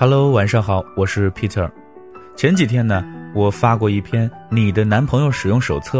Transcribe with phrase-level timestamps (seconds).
[0.00, 1.70] Hello，晚上好，我是 Peter。
[2.34, 5.98] 前几天呢，我发过一篇你的男朋友使用手册，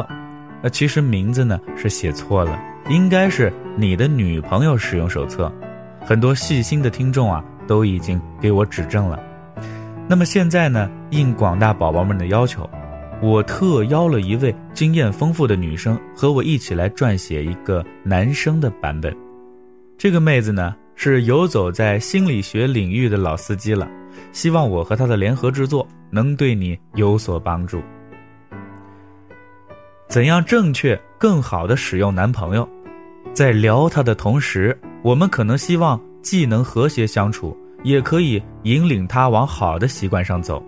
[0.62, 2.58] 呃，其实名字呢是写错了，
[2.88, 5.52] 应该是你的女朋友使用手册。
[6.02, 9.22] 很多细心的听众啊，都已经给我指正了。
[10.08, 12.66] 那么现在呢，应广大宝宝们的要求，
[13.20, 19.14] 我特邀了一位经验丰富的女生和我一起来撰写一个男生的版本。
[19.98, 20.74] 这个妹子呢。
[21.02, 23.88] 是游走在心理学领域的老司机了，
[24.32, 27.80] 希望我和他的联合制作能对你有所帮助。
[30.08, 32.68] 怎样正确、更好的使用男朋友？
[33.32, 40.62] 在聊他的同时，我们可能希望既能和谐相处，也可以引领他往好的习惯上走。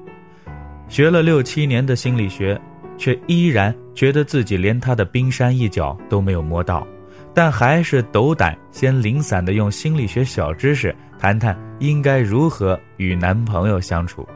[0.88, 2.58] 学了六七年的心理学，
[2.96, 6.86] 却依然觉得自己连他的冰山一角都没有摸到。
[7.34, 14.28] 但还是斗胆先零散的用心理学小知识谈谈应该如何与男朋友相处。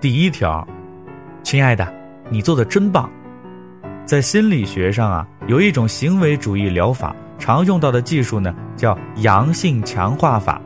[0.00, 0.66] 第一条，
[1.42, 1.92] 亲爱的，
[2.30, 3.10] 你做的真棒。
[4.04, 10.60] 在心理学上啊，有一种行为主义疗法，常用到的技术呢叫阳性强化法，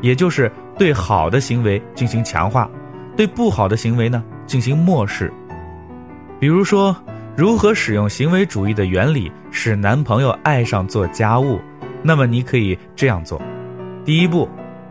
[0.00, 2.70] 也就是对好的行为进行强化，
[3.16, 5.30] 对不好的行为呢进行漠视。
[6.40, 6.96] 比如说。
[7.36, 11.60] 如何使用行为主义的原理使男朋友爱上做家务？
[12.00, 13.42] 那么你可以这样做：
[14.04, 14.48] 第一步，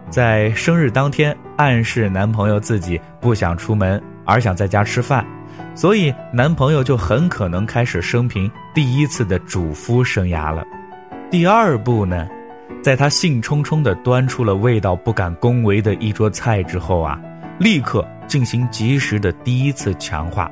[0.10, 5.26] 在生日当天暗示男朋友自己不想出门，而想在家吃饭，
[5.74, 10.66] 所以男朋友就很可能开始生平第一次的主夫生涯了。
[11.32, 12.28] 第二步呢，
[12.84, 17.18] 在他兴冲冲地端出了味道不敢恭维的一桌菜之后啊，
[17.58, 20.52] 立刻进行及时的第一次强化。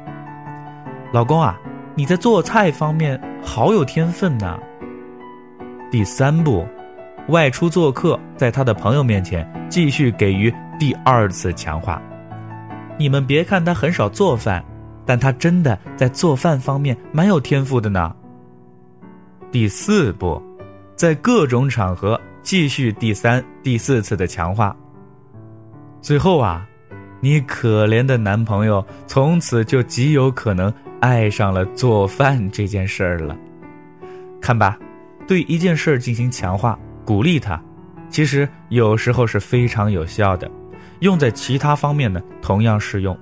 [1.11, 1.59] 老公啊。
[1.93, 4.57] 你在做菜方面好有天分呐。
[5.91, 6.65] 第三步，
[7.27, 12.01] 外出做客，在他的朋友面前继续给予第二次强化。
[12.97, 14.63] 你们别看他很少做饭，
[15.05, 18.15] 但他真的在做饭方面蛮有天赋的呢。
[19.51, 20.41] 第四步，
[20.95, 24.73] 在各种场合继续第三、第四次的强化。
[26.01, 26.65] 最后啊，
[27.19, 30.73] 你可怜的男朋友从此就极有可能。
[31.01, 33.35] 爱上了做饭这件事儿了，
[34.39, 34.77] 看吧，
[35.27, 37.59] 对一件事儿进行强化，鼓励他，
[38.07, 40.49] 其实有时候是非常有效的。
[40.99, 43.17] 用在其他方面呢，同样适用。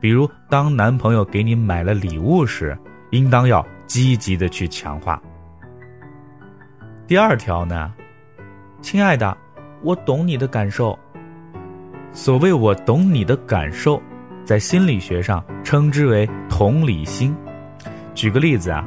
[0.00, 2.76] 比如，当男朋友给你买了礼物时，
[3.10, 5.22] 应当要积极的去强化。
[7.06, 7.94] 第二条呢，
[8.80, 9.36] 亲爱的，
[9.82, 10.98] 我懂你的感受。
[12.12, 14.02] 所谓我懂你的感受。
[14.44, 17.34] 在心理学上称之为同理心。
[18.14, 18.84] 举个例子啊，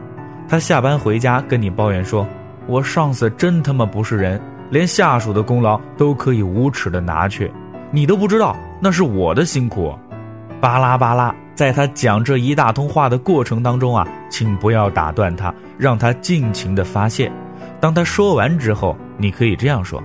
[0.48, 2.28] 他下班回家跟你抱怨说
[2.68, 4.40] ：“我上司真他妈不是人，
[4.70, 7.52] 连下属的功劳都可以无耻的拿去，
[7.92, 9.98] 你都不知道那是我的辛苦。”
[10.62, 17.32] 巴拉巴拉，在他讲这一大通话的过程当中啊，请不要打断他，让他尽情的发泄。
[17.80, 20.02] 当他说完之后，你可以这样说：“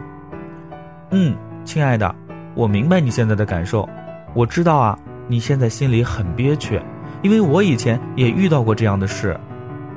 [1.10, 2.14] 嗯，亲爱的，
[2.54, 3.88] 我明白你现在的感受，
[4.34, 4.98] 我知道啊。”
[5.30, 6.82] 你现在心里很憋屈，
[7.22, 9.38] 因为我以前也遇到过这样的事。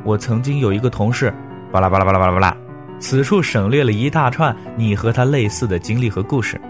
[0.03, 1.33] 我曾经有一个同事，
[1.71, 2.55] 巴拉巴拉巴拉巴拉巴拉，
[2.99, 6.61] 此处省略了一大串你和他类似的经历和故事。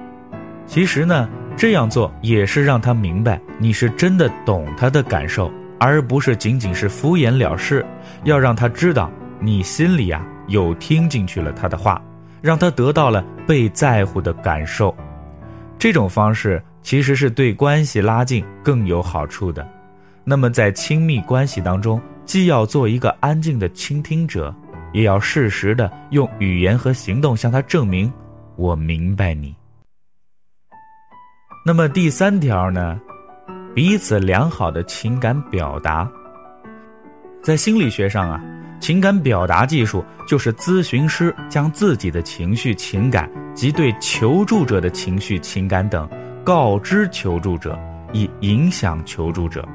[0.66, 7.86] 其实呢，这样做也是让他明白你是真的懂他的感受，而不是仅仅是敷衍了事。
[8.24, 12.02] 要让他知道你心里啊有听进去了他的话，
[12.42, 14.96] 让他得到了被在乎的感受。
[15.78, 16.64] 这种方式。
[16.84, 19.68] 其实是对关系拉近更有好处的。
[20.24, 24.54] 那么在亲密关系当中，既要做一个安静的倾听者，
[24.94, 28.12] 也要适时的用语言和行动向他证明
[28.56, 29.56] 我明白你。
[31.66, 33.00] 那么第三条呢？
[33.74, 36.10] 彼此良好的情感表达。
[37.42, 38.40] 在心理学上啊，
[38.80, 46.08] 情感表达技术就是咨询师将自己的情绪、情感及对求助者的情绪、情感等。
[46.44, 47.80] 告知求助者，
[48.12, 49.68] 以影响求助者。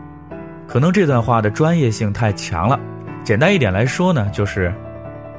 [0.67, 2.79] 可能这段话的专业性太强了。
[3.25, 4.73] 简单一点来说呢，就是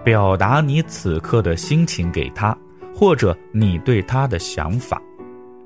[0.04, 2.58] 表达你此刻的心情给他，
[2.96, 5.00] 或者你对他的想法。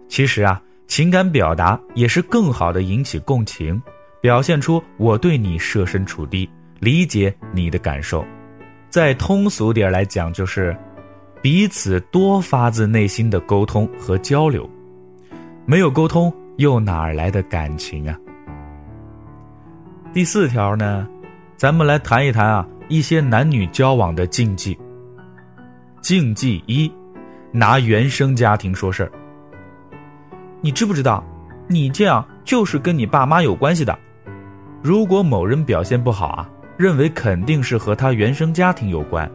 [0.10, 3.81] 其实啊，情感表达也是更好的引起共情，
[4.19, 6.50] 表现出我对你设身处地，
[6.80, 8.25] 理解你的感受。
[8.89, 10.75] 再通俗点来讲，就是
[11.42, 14.69] 彼此多发自内心的沟通和交流。
[15.65, 18.18] 没有沟通，又哪儿来的感情啊？
[20.13, 21.07] 第四条呢，
[21.56, 24.77] 咱们来谈一谈啊一些男女交往的禁忌。
[26.01, 26.92] 禁忌一，
[27.51, 29.12] 拿原生家庭说事儿。
[30.60, 31.24] 你知不知道，
[31.68, 33.98] 你这样就是跟你爸妈有关系的。
[34.81, 39.31] 如果某人表现不好啊，认为肯定是和他原生家庭有关。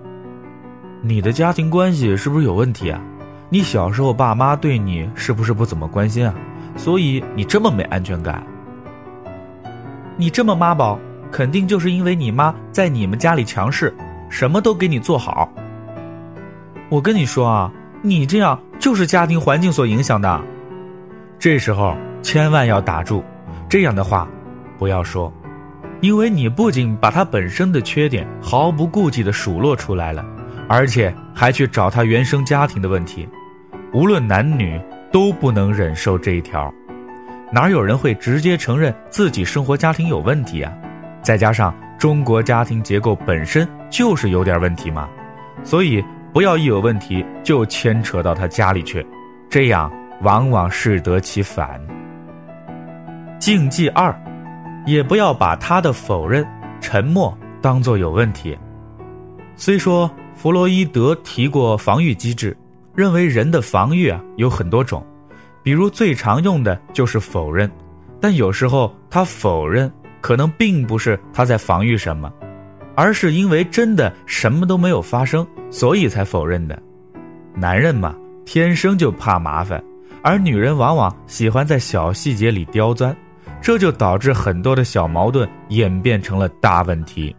[1.01, 3.03] 你的家庭关系是不是有问题啊？
[3.51, 6.35] 你小时候爸妈对你是不是不怎么关心啊？
[6.77, 8.45] 所以你这么没安全感。
[10.17, 10.99] 你这么妈宝，
[11.31, 13.95] 肯定就是因为你妈在你们家里强势，
[14.29, 15.51] 什么都给你做好。
[16.91, 17.73] 我跟你说啊，
[18.03, 20.41] 你这样就是家庭环境所影响的。
[21.39, 23.25] 这时候千万要打住，
[23.69, 24.29] 这样的话
[24.79, 25.33] 不要说，
[26.01, 30.25] 因为你不仅把他本身的缺点毫不顾忌的数落出来了，
[30.69, 33.29] 而且还去找他原生家庭的问题。
[33.93, 34.81] 无论男女
[35.11, 36.73] 都不能忍受这一条，
[37.51, 40.73] 哪有人会直接承认自己生活家庭有问题啊？
[41.23, 45.09] 再加上中国家庭结构本身就是有点问题嘛，
[45.65, 49.05] 所以不要一有问题就牵扯到他家里去，
[49.49, 51.81] 这样往往适得其反。
[53.39, 54.15] 禁忌二，
[54.85, 56.47] 也不要把他的否认、
[56.81, 58.57] 沉默当做有问题。
[59.57, 62.57] 虽说弗洛伊德提过防御机制。
[62.95, 65.05] 认为人的防御啊有很多种，
[65.65, 67.71] 比如最常用的就是否认，
[68.21, 72.33] 但有时候他否认可能并不是他在防御什么，
[72.97, 76.81] 而是因为真的什么都没有发生，所以才否认的。
[77.55, 78.15] 男人嘛，
[78.45, 79.83] 天生就怕麻烦，
[80.23, 83.15] 而女人往往喜欢在小细节里刁钻，
[83.61, 87.35] 这就导致很多的小矛盾演变成了大问题。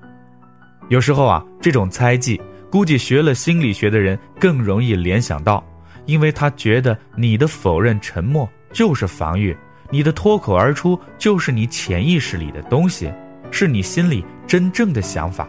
[0.87, 2.39] 有时候啊，这种猜忌。
[2.69, 5.63] 估计学了心理学的人更容易联想到，
[6.05, 9.55] 因为他觉得你的否认、沉默就是防御，
[9.89, 13.11] 你的脱口而出就是你潜意识里的东西，
[13.49, 15.47] 是你心里真正的想法。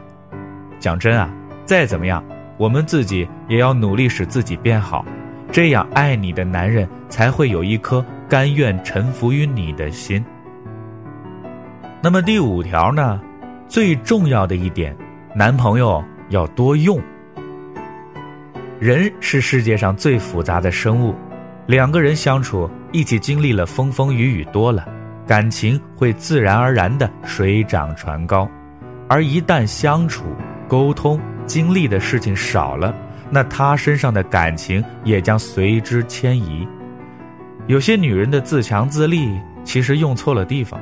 [0.78, 1.30] 讲真啊，
[1.66, 2.24] 再怎么样，
[2.56, 5.04] 我们自己也要努力使自己变好，
[5.52, 10.24] 这样爱你的男人才会有一颗甘愿臣服于你的心。
[12.02, 13.20] 那么第五条呢？
[13.68, 14.96] 最重要的一点，
[15.36, 16.02] 男朋友。
[16.30, 16.98] 要多用。
[18.80, 21.14] 人是世界上最复杂的生物，
[21.66, 24.88] 两个人相处，一起经历了风风雨雨多了，
[25.26, 28.48] 感情会自然而然的水涨船高。
[29.06, 30.24] 而一旦相处、
[30.66, 32.94] 沟通、经历的事情少了，
[33.28, 36.66] 那他身上的感情也将随之迁移。
[37.66, 40.80] 有些女人的自强自立，其实用错了地方。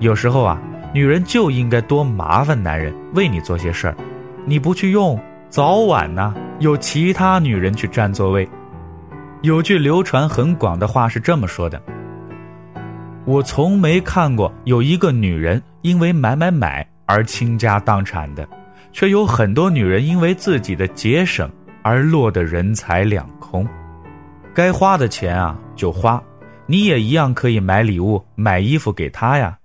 [0.00, 0.60] 有时候啊，
[0.92, 3.94] 女人就应该多麻烦男人为你做些事儿。
[4.46, 8.48] 你不去用，早晚呢有其他女人去占座位。
[9.42, 11.80] 有句流传很广的话是这么说的：
[13.24, 18.48] 我从没看过有一个女人因为买买买而倾家荡产的，
[18.92, 21.50] 却有很多女人因为自己的节省
[21.82, 23.66] 而落得人财两空。
[24.52, 26.20] 该花的钱啊就花，
[26.66, 29.56] 你也一样可以买礼物、买衣服给她呀。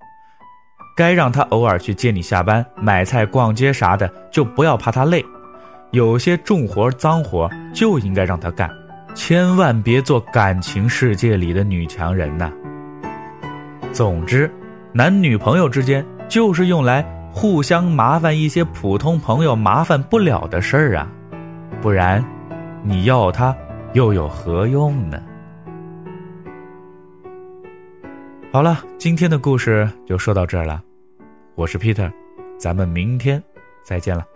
[0.95, 5.23] 该让他偶尔去接你下班、买菜、逛街啥的，就不要怕他累。
[5.91, 8.69] 有些重活、脏活就应该让他干，
[9.13, 12.49] 千万别做感情世界里的女强人呐。
[13.91, 14.49] 总之，
[14.93, 21.07] 男女朋友之间就是用来互相麻烦一些普通朋友麻烦不了的事儿啊，
[21.81, 22.23] 不然，
[22.83, 23.55] 你要他
[23.93, 25.21] 又有何用呢？
[28.51, 30.81] 好了，今天的故事就说到这儿了。
[31.57, 32.11] 我是 Peter，
[32.57, 33.41] 咱们明天
[33.81, 34.27] 再见了。